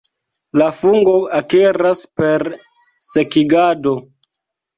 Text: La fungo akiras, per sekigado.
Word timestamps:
La 0.61 0.69
fungo 0.77 1.13
akiras, 1.39 2.01
per 2.23 2.47
sekigado. 3.11 3.95